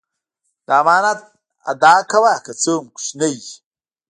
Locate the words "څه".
2.61-2.71